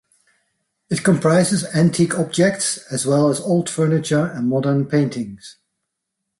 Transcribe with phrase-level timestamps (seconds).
[0.89, 5.57] It comprises antique objects as well as old furniture and modern paintings.